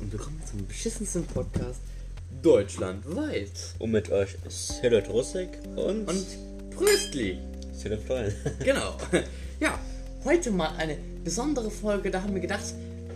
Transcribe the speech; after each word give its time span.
und 0.00 0.12
willkommen 0.12 0.42
zum 0.48 0.66
beschissensten 0.66 1.24
Podcast 1.26 1.80
deutschlandweit. 2.42 3.50
Und 3.78 3.90
mit 3.90 4.10
euch 4.10 4.36
Silot 4.48 5.08
Russik 5.08 5.48
und, 5.76 6.08
Und 6.08 6.26
Pröstli. 6.74 7.38
Silot 7.72 8.00
Freund. 8.02 8.34
Genau. 8.64 8.96
Ja, 9.60 9.78
heute 10.24 10.50
mal 10.50 10.74
eine 10.78 10.96
besondere 11.22 11.70
Folge. 11.70 12.10
Da 12.10 12.22
haben 12.22 12.34
wir 12.34 12.40
gedacht, 12.40 12.74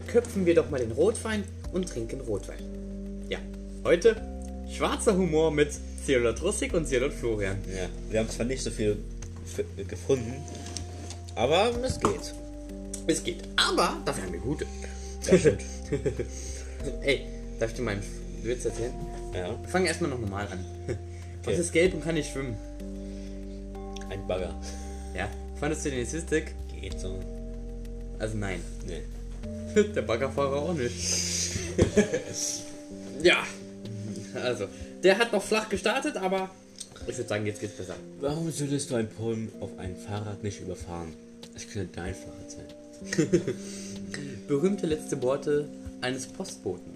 köpfen 0.08 0.44
wir 0.44 0.54
doch 0.54 0.68
mal 0.70 0.78
den 0.78 0.92
Rotwein 0.92 1.44
und 1.72 1.88
trinken 1.88 2.20
Rotwein. 2.20 2.58
Ja, 3.28 3.38
heute 3.84 4.16
schwarzer 4.70 5.16
Humor 5.16 5.50
mit 5.50 5.70
Cielot 6.04 6.42
Russik 6.42 6.74
und 6.74 6.86
Cielot 6.86 7.14
Florian. 7.14 7.56
Ja, 7.74 7.88
wir 8.10 8.20
haben 8.20 8.28
zwar 8.28 8.46
nicht 8.46 8.62
so 8.62 8.70
viel 8.70 8.98
gefunden, 9.88 10.34
aber 11.34 11.70
es 11.82 11.98
geht. 11.98 12.34
Es 13.06 13.22
geht. 13.24 13.42
Aber 13.56 13.96
dafür 14.04 14.24
haben 14.24 14.32
wir 14.32 14.40
gute. 14.40 14.66
Das 15.26 15.40
stimmt. 15.40 15.62
Ey, 17.02 17.22
darf 17.58 17.70
ich 17.70 17.76
dir 17.76 17.82
mal 17.82 17.92
einen 17.92 18.02
Witz 18.42 18.64
erzählen? 18.64 18.92
ja, 19.34 19.48
Wir 19.60 19.68
fangen 19.68 19.86
erstmal 19.86 20.10
noch 20.10 20.18
normal 20.20 20.46
an. 20.50 20.64
Was 21.44 21.52
Okay. 21.54 21.60
ist 21.60 21.72
gelb 21.72 21.94
und 21.94 22.02
kann 22.04 22.14
nicht 22.14 22.32
schwimmen? 22.32 22.56
ein 24.10 24.26
Bagger. 24.28 24.54
Ja. 25.16 25.28
Fandest 25.58 25.84
du 25.86 25.90
den 25.90 26.00
lustig? 26.00 26.54
Geht 26.80 27.00
so. 27.00 27.18
Also 28.18 28.36
nein. 28.36 28.60
Nee. 28.86 29.02
Der 29.94 30.02
Baggerfahrer 30.02 30.56
auch 30.56 30.74
nicht. 30.74 30.94
ja. 33.22 33.38
Also, 34.34 34.66
der 35.02 35.18
hat 35.18 35.32
noch 35.32 35.42
flach 35.42 35.68
gestartet, 35.68 36.16
aber 36.16 36.50
ich 37.06 37.16
würde 37.16 37.28
sagen, 37.28 37.46
jetzt 37.46 37.60
geht's 37.60 37.74
besser. 37.76 37.94
Warum 38.20 38.50
solltest 38.50 38.90
du 38.90 38.94
einen 38.96 39.08
Polen 39.08 39.50
auf 39.60 39.70
ein 39.78 39.94
Fahrrad 39.96 40.42
nicht 40.42 40.60
überfahren? 40.60 41.12
Es 41.54 41.68
könnte 41.68 41.94
dein 41.94 42.14
Fahrrad 42.14 42.50
sein. 42.50 43.40
Berühmte 44.48 44.86
letzte 44.86 45.20
Worte 45.22 45.68
eines 46.04 46.26
Postboten. 46.26 46.92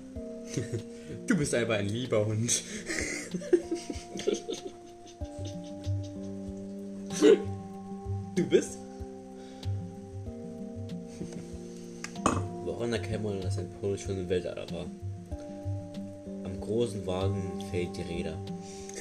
Du 1.26 1.36
bist 1.36 1.54
einfach 1.54 1.76
ein 1.76 1.88
lieber 1.88 2.24
Hund. 2.26 2.62
Du 8.36 8.46
bist? 8.46 8.78
Woran 12.64 12.92
erkennt 12.92 13.24
man, 13.24 13.40
dass 13.40 13.58
ein 13.58 13.68
Pole 13.80 13.98
schon 13.98 14.16
im 14.16 14.28
Weltall 14.28 14.64
war? 14.70 14.86
Am 16.44 16.60
großen 16.60 17.04
Wagen 17.04 17.64
fehlt 17.72 17.96
die 17.96 18.02
Räder. 18.02 18.38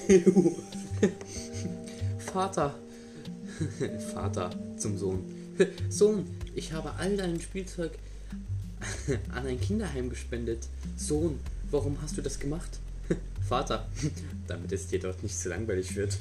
Vater. 2.34 2.74
Vater 4.14 4.50
zum 4.78 4.98
Sohn. 4.98 5.24
Sohn, 5.90 6.26
ich 6.56 6.74
habe 6.74 6.94
all 6.98 7.16
dein 7.16 7.40
Spielzeug 7.40 7.92
an 9.34 9.48
ein 9.48 9.60
Kinderheim 9.60 10.10
gespendet. 10.10 10.68
Sohn, 10.96 11.40
warum 11.72 12.02
hast 12.02 12.18
du 12.18 12.22
das 12.22 12.40
gemacht? 12.40 12.80
Vater, 13.48 13.88
damit 14.48 14.72
es 14.72 14.88
dir 14.88 15.00
dort 15.00 15.24
nicht 15.24 15.38
zu 15.38 15.50
langweilig 15.50 15.96
wird. 15.96 16.18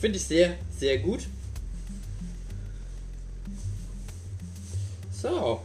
Finde 0.00 0.18
ich 0.18 0.24
sehr, 0.24 0.56
sehr 0.78 0.98
gut. 0.98 1.26
So, 5.12 5.60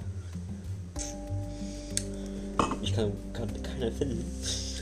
Ich 2.81 2.95
kann, 2.95 3.11
kann 3.33 3.47
keiner 3.63 3.91
finden. 3.91 4.25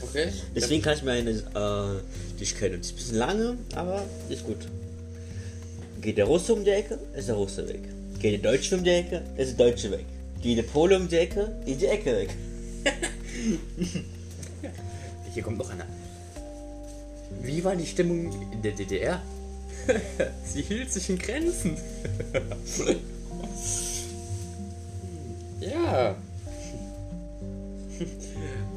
okay. 0.02 0.32
Deswegen 0.54 0.82
kann 0.82 0.96
ich 0.96 1.02
mir 1.02 1.12
eine, 1.12 1.30
äh, 1.30 2.00
die 2.38 2.42
ich 2.42 2.56
kenne. 2.56 2.76
Die 2.76 2.80
ist 2.80 2.92
ein 2.92 2.96
bisschen 2.96 3.16
lange, 3.18 3.56
aber 3.74 4.02
ist 4.28 4.44
gut. 4.44 4.58
Geht 6.00 6.16
der 6.16 6.24
Russe 6.24 6.54
um 6.54 6.64
die 6.64 6.70
Ecke, 6.70 6.98
ist 7.14 7.28
der 7.28 7.34
Russe 7.34 7.68
weg. 7.68 7.82
Geht 8.20 8.44
der 8.44 8.52
Deutsche 8.52 8.76
um 8.76 8.84
die 8.84 8.90
Ecke, 8.90 9.22
ist 9.38 9.58
der 9.58 9.66
Deutsche 9.66 9.90
weg. 9.90 10.04
Geht 10.42 10.58
der 10.58 10.64
Pole 10.64 10.94
um 10.94 11.08
die 11.08 11.16
Ecke, 11.16 11.56
ist 11.64 11.80
die 11.80 11.86
Ecke 11.86 12.14
weg. 12.14 12.28
Hier 15.32 15.42
kommt 15.42 15.56
noch 15.56 15.70
einer. 15.70 15.86
Wie 17.40 17.64
war 17.64 17.74
die 17.74 17.86
Stimmung 17.86 18.30
in 18.52 18.60
der 18.60 18.72
DDR? 18.72 19.22
Sie 20.44 20.60
hielt 20.60 20.92
sich 20.92 21.08
in 21.08 21.18
Grenzen. 21.18 21.78
ja. 25.60 26.14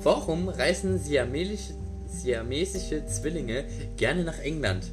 Warum 0.03 0.47
reisen 0.47 0.97
siamesische, 0.99 1.73
siamesische 2.07 3.05
Zwillinge 3.07 3.65
gerne 3.97 4.23
nach 4.23 4.39
England? 4.39 4.85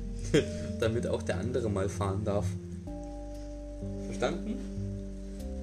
Damit 0.80 1.06
auch 1.06 1.22
der 1.22 1.38
andere 1.38 1.70
mal 1.70 1.88
fahren 1.88 2.24
darf. 2.24 2.46
Verstanden? 4.20 4.58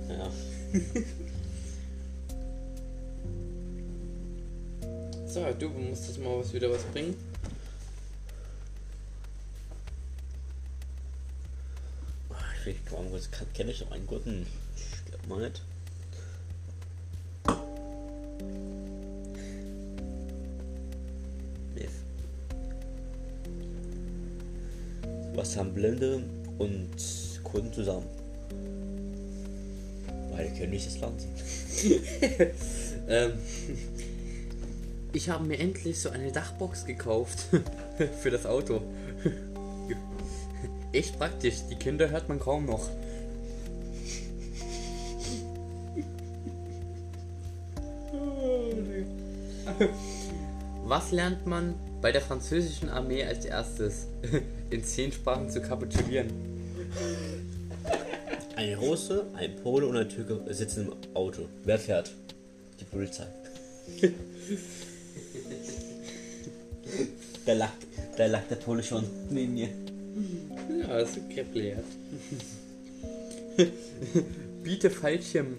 Ja. 0.09 0.31
So, 5.27 5.45
du 5.59 5.69
musst 5.69 6.09
das 6.09 6.17
mal 6.17 6.39
was 6.39 6.51
wieder 6.51 6.71
was 6.71 6.81
bringen. 6.85 7.13
Ich 12.65 12.85
glaube, 12.85 13.09
das 13.11 13.29
kenne 13.53 13.71
ich 13.71 13.81
noch 13.81 13.91
einen 13.91 14.07
guten. 14.07 14.47
Ich 14.75 15.05
glaube 15.05 15.27
mal 15.27 15.41
nicht. 15.41 15.61
Was 25.35 25.55
haben 25.55 25.73
Blinde 25.73 26.23
und 26.57 26.95
Kunden 27.43 27.71
zusammen? 27.71 28.07
Beide 30.31 30.49
können 30.57 30.71
nicht 30.71 30.87
das 30.87 30.99
Land 30.99 31.21
sehen. 31.69 32.03
Ähm, 33.07 33.33
ich 35.13 35.29
habe 35.29 35.45
mir 35.45 35.57
endlich 35.57 35.99
so 35.99 36.09
eine 36.09 36.31
Dachbox 36.31 36.85
gekauft 36.85 37.47
für 38.21 38.29
das 38.29 38.45
Auto. 38.45 38.81
Echt 40.91 41.17
praktisch, 41.17 41.55
die 41.69 41.75
Kinder 41.75 42.09
hört 42.09 42.29
man 42.29 42.39
kaum 42.39 42.65
noch. 42.65 42.89
Was 50.85 51.11
lernt 51.11 51.45
man 51.45 51.75
bei 52.01 52.11
der 52.11 52.21
französischen 52.21 52.89
Armee 52.89 53.23
als 53.23 53.45
erstes? 53.45 54.07
In 54.69 54.83
zehn 54.83 55.11
Sprachen 55.11 55.49
zu 55.49 55.61
kapitulieren. 55.61 56.31
Ein 58.57 58.73
Russe, 58.73 59.27
ein 59.35 59.55
Pole 59.57 59.85
und 59.85 59.95
ein 59.95 60.09
Türke 60.09 60.41
sitzen 60.51 60.87
im 60.87 60.93
Auto. 61.15 61.43
Wer 61.63 61.77
fährt? 61.77 62.11
Die 62.79 62.85
Polizei. 62.85 63.27
da 67.45 67.53
lacht, 67.53 67.77
da 68.17 68.25
lacht 68.25 68.49
der 68.49 68.55
Pole 68.55 68.81
schon 68.81 69.03
neben 69.29 69.53
mir. 69.53 69.69
Ja, 70.81 70.87
das 70.87 71.17
ist 71.17 71.29
geklärt. 71.29 71.85
Biete 74.63 74.89
Fallschirm. 74.89 75.57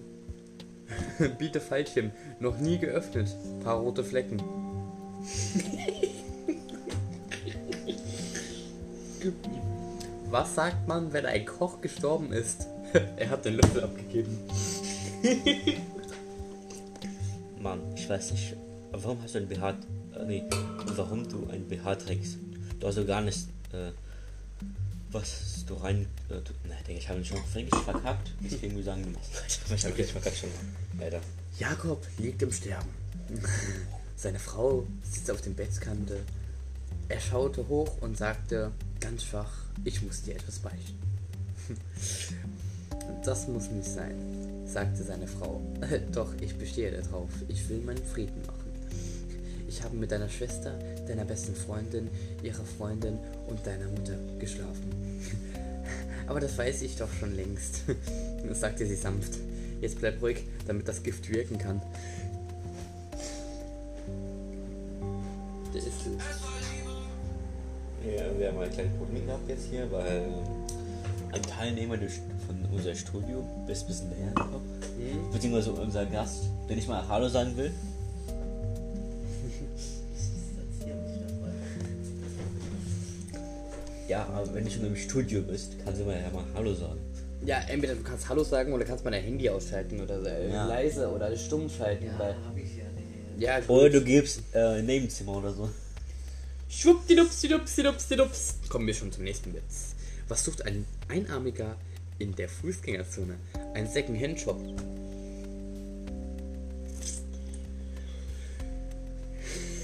Biete 1.39 1.61
Fallschirm. 1.61 2.11
Noch 2.41 2.59
nie 2.59 2.79
geöffnet. 2.79 3.29
Paar 3.63 3.79
rote 3.79 4.03
Flecken. 4.03 4.43
Was 10.31 10.57
sagt 10.57 10.89
man, 10.89 11.13
wenn 11.13 11.27
ein 11.27 11.47
Koch 11.47 11.81
gestorben 11.81 12.33
ist? 12.33 12.67
er 13.17 13.31
hat 13.31 13.45
den 13.45 13.55
Löffel 13.55 13.83
abgegeben. 13.83 14.39
Mann, 17.61 17.81
ich 17.95 18.09
weiß 18.09 18.33
nicht. 18.33 18.57
Warum 18.93 19.23
hast 19.23 19.35
du 19.35 19.39
ein 19.39 19.49
BH? 19.49 19.71
Äh, 19.71 19.75
nee, 20.27 20.45
warum 20.97 21.29
du 21.29 21.49
ein 21.51 21.69
BH 21.69 21.97
trägst? 21.97 22.39
Du 22.81 22.87
hast 22.87 22.95
so 22.95 23.05
gar 23.05 23.21
nicht. 23.21 23.49
Äh, 23.73 23.91
was 25.11 25.65
du 25.67 25.75
rein. 25.75 26.07
Äh, 26.29 26.35
du, 26.35 26.53
ne, 26.69 26.77
Digga, 26.87 26.99
ich 26.99 27.09
habe 27.09 27.19
ihn 27.19 27.25
schon 27.25 27.39
Englisch 27.55 27.83
verkackt. 27.83 28.33
Deswegen 28.41 28.77
wir 28.77 28.85
sagen, 28.85 29.03
du. 29.03 29.75
Ich 29.75 29.85
habe 29.85 29.95
okay. 29.95 30.05
verkackt 30.05 30.37
schon. 30.37 30.51
Leider. 30.99 31.21
Jakob 31.59 32.07
liegt 32.19 32.43
im 32.43 32.53
Sterben. 32.53 32.91
Seine 34.17 34.39
Frau 34.39 34.87
sitzt 35.03 35.31
auf 35.31 35.41
dem 35.41 35.55
Bettkante. 35.55 36.21
Er 37.09 37.21
schaute 37.21 37.69
hoch 37.69 37.99
und 38.01 38.19
sagte 38.19 38.73
ganz 39.01 39.25
schwach, 39.25 39.53
ich 39.85 40.03
muss 40.03 40.23
dir 40.23 40.35
etwas 40.35 40.59
beichten. 40.59 40.99
Das 43.29 43.47
muss 43.47 43.71
nicht 43.71 43.85
sein, 43.85 44.17
sagte 44.65 45.03
seine 45.03 45.27
Frau. 45.27 45.61
Doch, 46.13 46.33
ich 46.41 46.57
bestehe 46.57 46.91
darauf. 46.91 47.29
Ich 47.49 47.69
will 47.69 47.77
meinen 47.81 48.03
Frieden 48.03 48.41
machen. 48.47 48.73
Ich 49.69 49.83
habe 49.83 49.97
mit 49.97 50.11
deiner 50.11 50.31
Schwester, 50.31 50.73
deiner 51.07 51.27
besten 51.27 51.55
Freundin, 51.55 52.09
ihrer 52.43 52.65
Freundin 52.65 53.19
und 53.47 53.67
deiner 53.67 53.87
Mutter 53.89 54.17
geschlafen. 54.39 55.21
Aber 56.27 56.41
das 56.41 56.57
weiß 56.57 56.81
ich 56.81 56.97
doch 56.97 57.13
schon 57.21 57.37
längst, 57.37 57.83
sagte 58.53 58.87
sie 58.87 58.97
sanft. 58.97 59.35
Jetzt 59.83 60.01
bleib 60.01 60.23
ruhig, 60.23 60.45
damit 60.67 60.89
das 60.89 61.03
Gift 61.03 61.29
wirken 61.29 61.59
kann. 61.59 61.83
Das 65.75 65.85
ist 65.85 66.07
Ja, 68.07 68.39
wir 68.39 68.49
haben 68.49 68.59
ein 68.59 68.73
kleines 68.73 68.97
Problem 68.97 69.27
gehabt 69.27 69.47
jetzt 69.51 69.67
hier, 69.67 69.93
weil 69.93 70.23
ein 71.33 71.43
Teilnehmer 71.43 71.97
von 72.47 72.65
unserem 72.73 72.97
Studio 72.97 73.45
ist 73.69 73.83
ein 73.83 73.87
bisschen 73.89 74.09
näher 74.11 74.29
gekommen 74.35 74.81
Hm? 74.99 75.31
Beziehungsweise 75.33 75.73
unser 75.73 76.07
Gast, 76.07 76.45
der 76.69 76.77
nicht 76.77 76.89
mal 76.89 77.07
Hallo 77.09 77.29
sagen 77.29 77.57
will. 77.57 77.71
Ja, 84.09 84.25
aber 84.35 84.55
wenn 84.55 84.65
du 84.65 84.71
schon 84.71 84.87
im 84.87 84.97
Studio 84.97 85.43
bist, 85.43 85.73
kannst 85.85 86.01
du 86.01 86.05
mal 86.07 86.15
ja 86.19 86.31
mal 86.31 86.43
Hallo 86.55 86.73
sagen. 86.75 86.99
Ja, 87.45 87.61
entweder 87.69 87.95
du 87.95 88.03
kannst 88.03 88.29
Hallo 88.29 88.43
sagen 88.43 88.73
oder 88.73 88.85
kannst 88.85 89.05
mal 89.05 89.11
dein 89.11 89.23
Handy 89.23 89.49
ausschalten 89.51 90.01
oder 90.01 90.25
äh, 90.25 90.51
Ja. 90.51 90.67
leise 90.67 91.09
oder 91.11 91.37
stumm 91.37 91.69
schalten. 91.69 92.07
Ja, 92.07 92.19
weil, 92.19 92.35
hab 92.47 92.57
ich 92.57 92.77
ja. 92.77 92.85
Nee. 93.37 93.45
ja 93.45 93.61
gut. 93.61 93.69
Oder 93.69 93.91
du 93.91 94.01
gibst 94.03 94.41
äh, 94.55 94.79
ein 94.79 94.87
Nebenzimmer 94.87 95.37
oder 95.37 95.53
so. 95.53 95.69
Schwuppdiwupsdiwupsdiwupsdiwups. 96.71 98.55
Kommen 98.71 98.87
wir 98.87 98.95
schon 98.95 99.13
zum 99.13 99.25
nächsten 99.25 99.53
Witz. 99.55 99.95
Was 100.29 100.45
sucht 100.45 100.65
ein 100.67 100.85
Einarmiger 101.09 101.77
in 102.19 102.35
der 102.35 102.51
Fußgängerzone? 102.51 103.37
Ein 103.75 103.89
Second-Hand-Shop. 103.89 104.61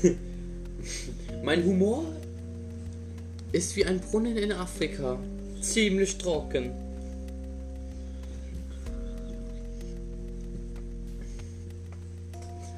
mein 1.43 1.65
Humor 1.65 2.05
ist 3.53 3.75
wie 3.77 3.87
ein 3.87 4.01
Brunnen 4.01 4.37
in 4.37 4.53
Afrika. 4.53 5.19
Ziemlich 5.63 6.19
trocken. 6.19 6.73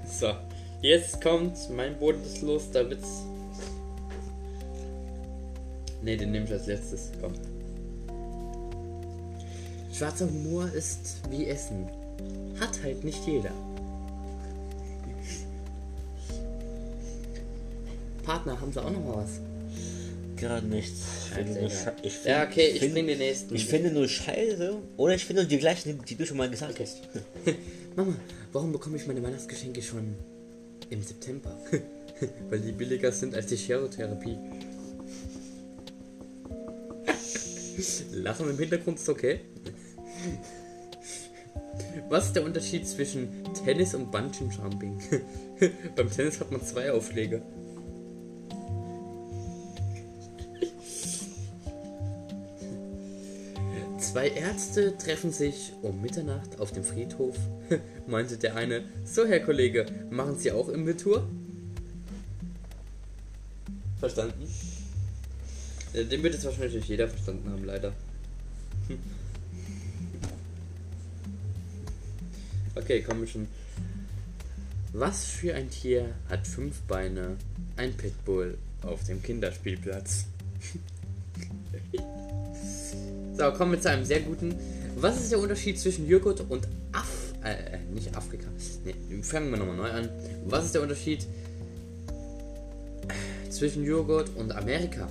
So, 0.09 0.33
jetzt 0.83 1.21
kommt 1.21 1.59
mein 1.75 1.99
bodenloser 1.99 2.89
Witz. 2.89 3.25
Ne, 6.03 6.17
den 6.17 6.31
nehme 6.31 6.45
ich 6.47 6.53
als 6.53 6.67
letztes. 6.67 7.11
Komm. 7.21 7.33
Schwarzer 9.97 10.27
Humor 10.29 10.71
ist 10.73 11.21
wie 11.31 11.47
Essen. 11.47 11.87
Hat 12.61 12.83
halt 12.83 13.03
nicht 13.05 13.27
jeder. 13.27 13.53
Partner, 18.25 18.61
haben 18.61 18.73
sie 18.73 18.83
auch 18.83 18.91
noch 18.91 19.05
mal 19.05 19.17
was? 19.25 19.41
Gerade 20.37 20.67
nichts. 20.67 21.01
Ich 21.29 21.35
finde 21.35 21.61
nur, 21.61 21.71
Scheißegal. 21.71 21.95
Sche- 21.95 22.05
ich 22.05 22.13
find, 22.13 22.27
Ja, 22.27 22.45
okay, 22.45 22.67
ich 22.75 22.81
find- 22.81 22.93
bring 22.95 23.07
den 23.07 23.19
nächsten. 23.19 23.55
Ich 23.55 23.65
finde 23.67 23.91
nur 23.91 24.07
Scheiße. 24.09 24.77
Oder 24.97 25.15
ich 25.15 25.25
finde 25.25 25.43
nur 25.43 25.49
die 25.49 25.59
gleichen, 25.59 26.01
die 26.07 26.15
du 26.15 26.27
schon 26.27 26.37
mal 26.37 26.51
gesagt 26.51 26.79
hast. 26.81 26.99
Mama, 27.97 28.15
warum 28.53 28.73
bekomme 28.73 28.97
ich 28.99 29.07
meine 29.07 29.23
Weihnachtsgeschenke 29.23 29.81
schon 29.81 30.15
im 30.91 31.03
September? 31.03 31.57
Weil 32.51 32.61
die 32.61 32.73
billiger 32.73 33.13
sind 33.13 33.35
als 33.35 33.47
die 33.47 33.57
Cherotherapie. 33.57 34.37
Lachen 38.13 38.51
im 38.51 38.59
Hintergrund 38.59 38.99
ist 38.99 39.09
okay. 39.09 39.41
Was 42.09 42.27
ist 42.27 42.37
der 42.37 42.45
Unterschied 42.45 42.87
zwischen 42.87 43.29
Tennis 43.65 43.95
und 43.95 44.11
Bungee 44.11 44.45
Jumping? 44.45 45.01
Beim 45.97 46.11
Tennis 46.11 46.41
hat 46.41 46.51
man 46.53 46.63
zwei 46.63 46.93
Aufschläge. 46.93 47.43
Zwei 53.99 54.29
Ärzte 54.29 54.97
treffen 54.97 55.33
sich 55.33 55.73
um 55.83 56.01
Mitternacht 56.01 56.59
auf 56.61 56.73
dem 56.73 56.85
Friedhof. 56.85 57.37
Meinte 58.07 58.39
der 58.39 58.57
eine, 58.57 58.85
so 59.05 59.27
Herr 59.27 59.41
Kollege, 59.41 59.87
machen 60.11 60.39
Sie 60.39 60.53
auch 60.53 60.69
Inventur? 60.69 61.29
Verstanden? 63.99 64.49
Äh, 65.93 66.05
Den 66.05 66.23
wird 66.23 66.35
jetzt 66.35 66.45
wahrscheinlich 66.45 66.89
jeder 66.89 67.09
verstanden 67.09 67.51
haben, 67.51 67.65
leider. 67.65 67.93
Okay, 72.77 73.01
kommen 73.01 73.23
wir 73.23 73.29
schon. 73.29 73.49
Was 74.93 75.25
für 75.25 75.55
ein 75.55 75.71
Tier 75.71 76.15
hat 76.29 76.47
fünf 76.47 76.83
Beine? 76.83 77.37
Ein 77.77 77.95
Pitbull 77.95 78.59
auf 78.83 79.03
dem 79.05 79.23
Kinderspielplatz. 79.23 80.27
So, 83.39 83.53
kommen 83.53 83.73
wir 83.73 83.81
zu 83.83 83.91
einem 83.91 84.07
sehr 84.07 84.21
guten. 84.21 84.55
Was 84.97 85.21
ist 85.21 85.31
der 85.31 85.39
Unterschied 85.39 85.79
zwischen 85.79 86.09
Joghurt 86.09 86.41
und 86.49 86.67
Af... 86.93 87.35
Äh, 87.45 87.75
äh, 87.75 87.79
nicht 87.93 88.17
Afrika. 88.17 88.47
Nee, 88.83 88.95
fangen 89.23 89.51
wir 89.51 89.59
nochmal 89.59 89.77
neu 89.77 89.91
an. 89.91 90.09
Was 90.47 90.65
ist 90.65 90.75
der 90.75 90.81
Unterschied 90.81 91.27
zwischen 93.51 93.85
Joghurt 93.85 94.31
und 94.37 94.53
Amerika? 94.53 95.07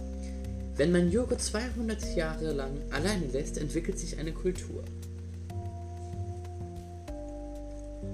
Wenn 0.76 0.92
man 0.92 1.12
Joghurt 1.12 1.40
200 1.40 2.16
Jahre 2.16 2.52
lang 2.52 2.72
alleine 2.90 3.28
lässt, 3.28 3.60
entwickelt 3.60 4.00
sich 4.00 4.18
eine 4.18 4.32
Kultur. 4.32 4.84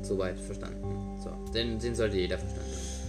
Soweit 0.02 0.40
verstanden. 0.40 1.20
So, 1.24 1.30
den, 1.54 1.80
den 1.80 1.96
sollte 1.96 2.18
jeder 2.18 2.38
verstanden 2.38 2.72
haben. 2.72 3.02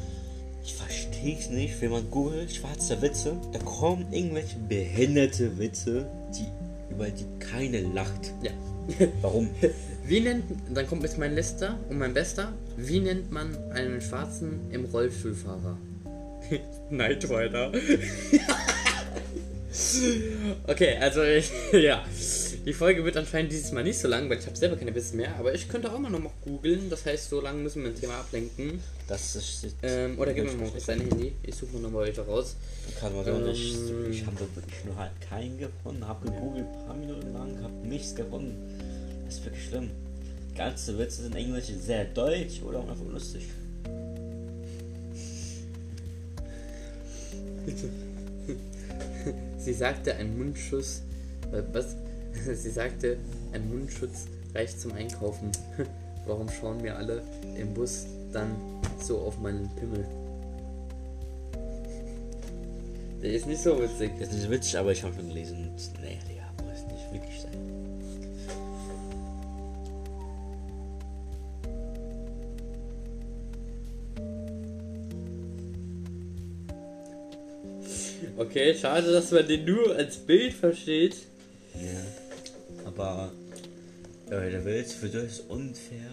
Ich 0.65 0.75
verstehe 0.75 1.37
es 1.37 1.51
nicht, 1.51 1.81
wenn 1.81 1.91
man 1.91 2.11
googelt, 2.11 2.55
schwarze 2.55 3.01
Witze, 3.03 3.37
da 3.53 3.59
kommen 3.61 4.13
irgendwelche 4.13 4.59
behinderte 4.69 5.59
Witze, 5.59 6.07
die 6.35 6.47
über 6.93 7.09
die 7.09 7.27
keine 7.39 7.81
lacht. 7.81 8.33
Ja. 8.43 8.53
Warum? 9.23 9.51
Wie 10.05 10.21
nennt, 10.21 10.45
dann 10.75 10.87
kommt 10.87 11.03
jetzt 11.03 11.19
mein 11.19 11.35
letzter 11.35 11.79
und 11.89 11.99
mein 11.99 12.13
bester. 12.13 12.53
Wie 12.77 13.01
nennt 13.01 13.31
man 13.31 13.57
einen 13.73 14.01
Schwarzen 14.01 14.61
im 14.71 14.85
Rollstuhlfahrer? 14.85 15.79
Night 16.91 17.29
Rider. 17.31 17.73
okay, 20.67 20.97
also 21.01 21.23
ich, 21.23 21.51
ja. 21.73 22.05
Die 22.65 22.73
Folge 22.73 23.05
wird 23.05 23.17
anscheinend 23.17 23.51
dieses 23.51 23.73
Mal 23.73 23.83
nicht 23.83 23.99
so 23.99 24.07
lang, 24.07 24.31
weil 24.31 24.39
ich 24.39 24.47
habe 24.47 24.57
selber 24.57 24.77
keine 24.77 24.95
Witze 24.95 25.17
mehr. 25.17 25.35
Aber 25.37 25.53
ich 25.53 25.69
könnte 25.69 25.93
auch 25.93 25.99
mal 25.99 26.11
noch 26.11 26.21
googeln. 26.43 26.89
Das 26.91 27.05
heißt, 27.05 27.29
so 27.29 27.41
lange 27.41 27.61
müssen 27.61 27.83
wir 27.83 27.91
ein 27.91 27.97
Thema 27.97 28.21
ablenken. 28.21 28.79
Das 29.09 29.35
ist. 29.35 29.67
Ähm, 29.83 30.17
oder 30.17 30.33
gib 30.33 30.45
mir 30.45 30.53
mal 30.53 30.71
kurz 30.71 30.87
dein 30.87 31.01
Handy. 31.01 31.33
Ich 31.43 31.57
suche 31.57 31.73
mal 31.73 31.83
nochmal 31.83 32.05
welche 32.07 32.21
raus. 32.25 32.55
Kann 33.01 33.17
man 33.17 33.25
so 33.25 33.33
Ähm, 33.33 33.45
nicht. 33.47 33.75
Ich 34.11 34.25
habe 34.25 34.39
wirklich 34.39 34.85
nur 34.85 34.97
halt 34.97 35.11
keinen 35.29 35.59
gefunden, 35.59 36.07
habe 36.07 36.25
gegoogelt, 36.27 36.67
ein 36.67 36.87
paar 36.87 36.95
Minuten 36.97 37.33
lang, 37.33 37.61
habe 37.63 37.75
nichts 37.87 38.15
gefunden. 38.15 38.55
Das 39.27 39.35
ist 39.39 39.45
wirklich 39.45 39.65
schlimm. 39.67 39.91
Ganze 40.57 40.97
Witze 40.99 41.23
sind 41.23 41.35
irgendwelche 41.35 41.75
sehr 41.77 42.05
deutsch 42.05 42.63
oder 42.63 42.79
auch 42.79 42.89
einfach 42.89 43.07
lustig. 43.11 43.43
Sie 49.59 49.73
sagte, 49.73 50.15
ein 50.15 50.39
Mundschuss. 50.39 51.03
äh, 51.53 51.63
Was? 51.73 51.97
Sie 52.55 52.71
sagte, 52.71 53.19
ein 53.53 53.69
Mundschutz 53.69 54.27
reicht 54.55 54.81
zum 54.81 54.93
Einkaufen. 54.93 55.53
Warum 56.27 56.49
schauen 56.49 56.81
mir 56.81 56.97
alle 56.97 57.23
im 57.59 57.75
Bus 57.75 58.07
dann 58.33 58.57
so 59.01 59.19
auf 59.19 59.39
meinen 59.39 59.69
Pimmel? 59.77 60.03
Der 63.23 63.33
ist 63.33 63.47
nicht 63.47 63.63
so 63.63 63.81
witzig. 63.81 64.11
Das 64.19 64.29
ist 64.29 64.35
nicht 64.35 64.51
witzig, 64.51 64.77
aber 64.79 64.93
ich 64.93 65.03
habe 65.03 65.15
schon 65.15 65.29
gelesen. 65.29 65.71
Nee, 66.01 66.19
Digga, 66.29 66.53
muss 66.65 66.85
nicht 66.93 67.13
wirklich 67.13 67.41
sein. 67.41 67.53
Okay, 78.37 78.75
schade, 78.75 79.13
dass 79.13 79.31
man 79.31 79.47
den 79.47 79.65
nur 79.65 79.95
als 79.95 80.17
Bild 80.17 80.53
versteht. 80.53 81.15
Aber 83.03 83.33
äh, 84.31 84.51
der 84.51 84.65
Witz 84.65 84.93
für 84.93 85.09
ist 85.09 85.51
unfair, 85.51 86.09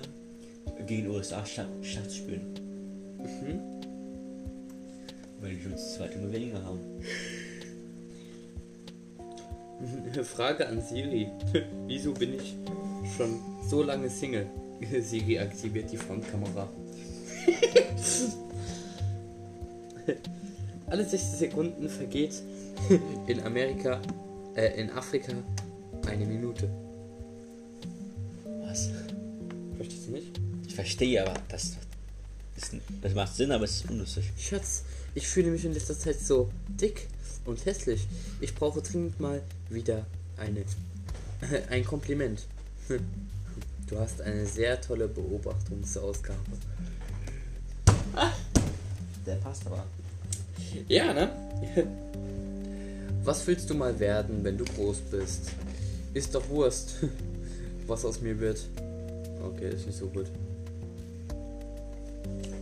gegen 0.88 1.04
die 1.04 1.10
USA 1.10 1.46
Schach, 1.46 1.68
zu 1.84 2.16
spielen. 2.16 2.56
Mhm. 3.20 3.60
Weil 5.40 5.56
die 5.56 5.68
uns 5.68 5.94
zwei 5.94 6.08
Stimme 6.08 6.32
weniger 6.32 6.64
haben. 6.64 6.80
Frage 10.24 10.68
an 10.68 10.82
Siri. 10.82 11.28
Wieso 11.86 12.12
bin 12.12 12.34
ich 12.34 12.56
schon 13.16 13.40
so 13.70 13.84
lange 13.84 14.10
Single? 14.10 14.48
Siri 15.00 15.38
aktiviert 15.38 15.92
die 15.92 15.98
Frontkamera. 15.98 16.68
Alle 20.88 21.06
60 21.06 21.38
Sekunden 21.38 21.88
vergeht 21.88 22.42
in 23.28 23.42
Amerika, 23.42 24.02
äh, 24.56 24.82
in 24.82 24.90
Afrika 24.90 25.34
eine 26.10 26.26
Minute. 26.26 26.70
Was? 28.62 28.90
Verstehst 29.78 30.08
du 30.08 30.12
nicht? 30.12 30.40
Ich 30.68 30.76
verstehe, 30.76 31.22
aber 31.22 31.40
das, 31.50 31.78
das, 32.56 32.72
das 33.02 33.14
macht 33.14 33.36
Sinn, 33.36 33.52
aber 33.52 33.66
es 33.66 33.78
ist 33.78 33.90
unlustig. 33.90 34.32
Schatz, 34.38 34.84
ich 35.16 35.28
fühle 35.28 35.52
mich 35.52 35.66
in 35.66 35.74
letzter 35.74 35.98
Zeit 35.98 36.20
so 36.20 36.50
dick 36.68 37.08
und 37.46 37.66
hässlich. 37.66 38.08
Ich 38.42 38.54
brauche 38.56 38.82
dringend 38.82 39.20
mal 39.20 39.42
wieder 39.70 40.06
eine 40.38 40.64
ein 41.70 41.86
Kompliment. 41.86 42.46
Du 43.88 43.98
hast 43.98 44.22
eine 44.22 44.46
sehr 44.46 44.80
tolle 44.80 45.08
Beobachtungsausgabe. 45.08 46.38
Der 49.26 49.36
passt 49.38 49.66
aber. 49.66 49.84
Ja, 50.88 51.12
ne? 51.12 51.32
Was 53.24 53.48
willst 53.48 53.68
du 53.68 53.74
mal 53.74 54.00
werden, 54.00 54.44
wenn 54.44 54.60
du 54.60 54.66
groß 54.66 55.00
bist? 55.10 55.54
Ist 56.14 56.34
doch 56.34 56.48
Wurst, 56.50 56.96
was 57.88 58.06
aus 58.06 58.22
mir 58.22 58.40
wird. 58.40 58.66
Okay, 59.44 59.70
ist 59.70 59.86
nicht 59.86 59.98
so 59.98 60.08
gut. 60.08 60.26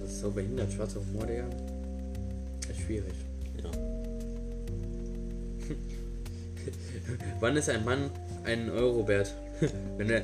Das 0.02 0.12
ist 0.12 0.22
so 0.22 0.32
behindert, 0.32 0.72
schwarzer 0.72 1.00
Humor, 1.00 1.26
Digga. 1.26 1.46
Ist 2.70 2.82
schwierig. 2.82 3.14
Ja. 3.64 3.72
Wann 7.40 7.58
ist 7.58 7.70
ein 7.70 7.86
Mann 7.86 8.10
einen 8.44 8.70
Euro 8.70 9.08
wert? 9.08 9.34
wenn 9.98 10.10
er 10.10 10.22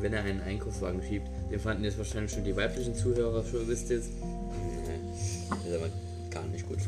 wenn 0.00 0.12
er 0.12 0.22
einen 0.22 0.40
Einkaufswagen 0.42 1.02
schiebt. 1.02 1.26
Den 1.50 1.58
fanden 1.58 1.84
jetzt 1.84 1.98
wahrscheinlich 1.98 2.32
schon 2.32 2.44
die 2.44 2.54
weiblichen 2.54 2.94
Zuhörer 2.94 3.44
schon, 3.44 3.66
wisst 3.66 3.90
ihr 3.90 3.96
jetzt. 3.96 4.10
Nee, 4.20 5.00
das 5.48 5.58
ist 5.66 5.74
aber 5.74 5.88
gar 6.30 6.44
nicht 6.48 6.68
gut. 6.68 6.78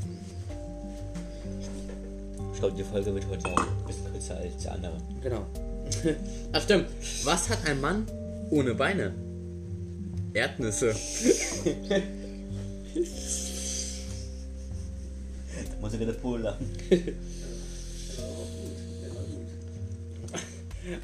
Ich 2.58 2.60
glaube, 2.60 2.76
die 2.76 2.82
Folge 2.82 3.14
wird 3.14 3.24
heute 3.28 3.46
auch 3.50 3.56
ein 3.56 3.86
bisschen 3.86 4.10
kürzer 4.10 4.36
als 4.36 4.56
die 4.56 4.66
andere. 4.66 5.00
Genau. 5.22 5.46
Ach 6.52 6.60
stimmt. 6.60 6.88
Was 7.22 7.48
hat 7.48 7.64
ein 7.68 7.80
Mann 7.80 8.04
ohne 8.50 8.74
Beine? 8.74 9.14
Erdnüsse. 10.34 10.92
Muss 15.80 15.94
ich 15.94 16.00
wieder 16.00 16.14
Pool 16.14 16.40
lachen. 16.40 16.68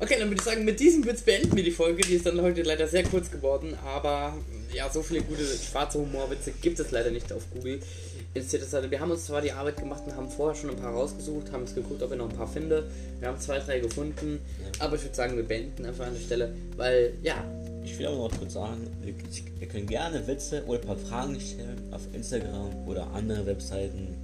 Okay, 0.00 0.16
dann 0.18 0.28
würde 0.28 0.40
ich 0.40 0.42
sagen, 0.42 0.64
mit 0.64 0.80
diesem 0.80 1.06
Witz 1.06 1.22
beenden 1.22 1.54
wir 1.54 1.62
die 1.62 1.70
Folge. 1.70 2.02
Die 2.02 2.14
ist 2.14 2.26
dann 2.26 2.40
heute 2.40 2.62
leider 2.62 2.88
sehr 2.88 3.04
kurz 3.04 3.30
geworden, 3.30 3.78
aber 3.84 4.36
ja, 4.74 4.90
so 4.90 5.02
viele 5.02 5.22
gute 5.22 5.44
schwarze 5.44 5.98
Humorwitze 5.98 6.52
gibt 6.60 6.78
es 6.80 6.90
leider 6.90 7.10
nicht 7.10 7.32
auf 7.32 7.42
Google. 7.52 7.80
Wir 8.34 9.00
haben 9.00 9.12
uns 9.12 9.26
zwar 9.26 9.40
die 9.40 9.52
Arbeit 9.52 9.76
gemacht 9.76 10.02
und 10.06 10.16
haben 10.16 10.28
vorher 10.28 10.60
schon 10.60 10.70
ein 10.70 10.76
paar 10.76 10.92
rausgesucht, 10.92 11.52
haben 11.52 11.62
es 11.62 11.74
geguckt, 11.74 12.02
ob 12.02 12.10
wir 12.10 12.16
noch 12.16 12.28
ein 12.28 12.36
paar 12.36 12.48
finden. 12.48 12.82
Wir 13.20 13.28
haben 13.28 13.38
zwei, 13.38 13.60
drei 13.60 13.78
gefunden, 13.78 14.40
aber 14.80 14.96
ich 14.96 15.02
würde 15.02 15.14
sagen, 15.14 15.36
wir 15.36 15.44
beenden 15.44 15.86
einfach 15.86 16.06
an 16.06 16.14
der 16.14 16.20
Stelle, 16.20 16.52
weil 16.76 17.14
ja. 17.22 17.44
Ich 17.84 17.96
will 17.98 18.06
auch 18.06 18.30
noch 18.30 18.38
kurz 18.38 18.54
sagen, 18.54 18.86
wir 19.58 19.68
können 19.68 19.86
gerne 19.86 20.26
Witze 20.26 20.64
oder 20.66 20.80
ein 20.80 20.86
paar 20.86 20.96
Fragen 20.96 21.38
stellen 21.38 21.80
auf 21.92 22.00
Instagram 22.12 22.88
oder 22.88 23.06
andere 23.12 23.46
Webseiten. 23.46 24.16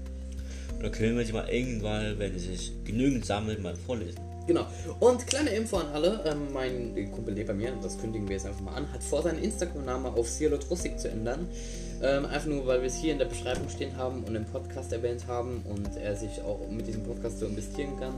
Oder 0.78 0.90
können 0.90 1.19
wir 1.19 1.26
sie 1.26 1.33
mal 1.33 1.49
irgendwann, 1.49 2.19
wenn 2.19 2.35
es 2.35 2.45
sich 2.45 2.73
genügend 2.85 3.26
sammelt, 3.26 3.62
mal 3.62 3.76
vorlesen. 3.76 4.19
Genau. 4.47 4.67
Und 4.99 5.27
kleine 5.27 5.51
Info 5.51 5.77
an 5.77 5.87
alle, 5.93 6.25
ähm, 6.27 6.53
mein 6.53 7.11
Kumpel 7.13 7.35
lebt 7.35 7.49
bei 7.49 7.55
mir, 7.55 7.73
das 7.83 7.99
kündigen 7.99 8.29
wir 8.29 8.37
jetzt 8.37 8.47
einfach 8.47 8.63
mal 8.63 8.75
an, 8.75 8.91
hat 8.93 9.03
vor, 9.03 9.23
seinen 9.23 9.43
Instagram-Namen 9.43 10.07
auf 10.07 10.29
Cielot 10.29 10.69
Russig 10.71 10.99
zu 10.99 11.09
ändern. 11.09 11.47
Ähm, 12.03 12.25
einfach 12.25 12.47
nur, 12.47 12.67
weil 12.67 12.81
wir 12.81 12.89
es 12.89 12.97
hier 12.97 13.13
in 13.13 13.19
der 13.19 13.27
Beschreibung 13.27 13.69
stehen 13.69 13.97
haben 13.97 14.25
und 14.25 14.35
im 14.35 14.47
Podcast 14.47 14.93
erwähnt 14.93 15.27
haben 15.27 15.63
und 15.69 15.97
er 15.97 16.17
sich 16.17 16.41
auch 16.41 16.59
mit 16.71 16.87
diesem 16.87 17.03
Podcast 17.03 17.39
so 17.39 17.47
investieren 17.47 17.99
kann. 17.99 18.15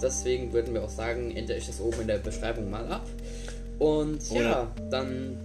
Deswegen 0.00 0.52
würden 0.52 0.72
wir 0.72 0.84
auch 0.84 0.90
sagen, 0.90 1.36
ändere 1.36 1.58
ich 1.58 1.66
das 1.66 1.80
oben 1.80 2.02
in 2.02 2.06
der 2.06 2.18
Beschreibung 2.18 2.70
mal 2.70 2.86
ab. 2.86 3.06
Und 3.78 4.20
Oder 4.30 4.40
ja, 4.40 4.72
dann. 4.90 5.36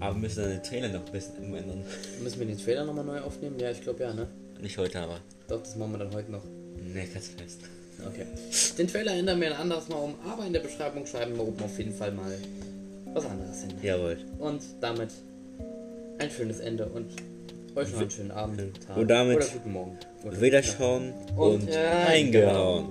Aber 0.00 0.14
müssen 0.14 0.44
wir 0.44 0.48
den 0.48 0.62
Trailer 0.62 0.88
noch 0.88 1.04
ein 1.04 1.12
bisschen 1.12 1.54
ändern. 1.54 1.82
Müssen 2.22 2.38
wir 2.38 2.46
den 2.46 2.58
Trailer 2.58 2.84
nochmal 2.84 3.04
neu 3.04 3.20
aufnehmen? 3.20 3.58
Ja, 3.58 3.70
ich 3.70 3.82
glaube 3.82 4.02
ja, 4.02 4.14
ne? 4.14 4.28
Nicht 4.60 4.78
heute, 4.78 5.00
aber. 5.00 5.20
Doch, 5.48 5.62
das 5.62 5.76
machen 5.76 5.92
wir 5.92 5.98
dann 5.98 6.14
heute 6.14 6.32
noch. 6.32 6.44
Ne, 6.44 7.06
ganz 7.12 7.28
fest. 7.28 7.60
Okay. 8.06 8.26
Den 8.78 8.88
Trailer 8.88 9.12
ändern 9.14 9.40
wir 9.40 9.48
ein 9.48 9.60
anderes 9.60 9.88
Mal 9.88 9.96
um, 9.96 10.14
aber 10.30 10.46
in 10.46 10.52
der 10.52 10.60
Beschreibung 10.60 11.04
schreiben 11.06 11.36
wir 11.36 11.46
oben 11.46 11.62
auf 11.62 11.76
jeden 11.78 11.92
Fall 11.92 12.12
mal 12.12 12.32
was 13.12 13.26
anderes 13.26 13.60
hin. 13.62 13.72
Jawohl. 13.82 14.18
Und 14.38 14.62
damit 14.80 15.10
ein 16.18 16.30
schönes 16.30 16.60
Ende 16.60 16.86
und 16.86 17.10
euch 17.74 17.92
noch 17.92 18.00
einen 18.00 18.10
schönen 18.10 18.30
Abend, 18.30 18.86
Tag 18.86 18.96
und 18.96 19.08
damit 19.08 19.36
oder 19.36 19.46
guten 19.46 19.72
Morgen. 19.72 19.98
Wiederschauen 20.24 21.12
und, 21.36 21.62
und 21.62 21.68
äh, 21.68 21.76
eingehauen. 21.76 22.88